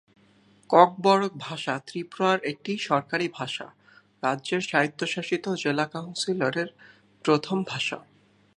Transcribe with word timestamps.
ককবরক 0.69 1.33
ভাষা 1.37 1.73
ত্রিপুরার 1.87 2.39
একটি 2.43 2.71
সরকারি 2.79 3.27
ভাষা, 3.33 3.67
রাজ্যের 4.23 4.61
স্বায়ত্তশাসিত 4.61 5.45
জেলা 5.63 5.85
কাউন্সিলের 5.85 6.69
প্রথম 7.25 7.57
ভাষা। 7.63 7.97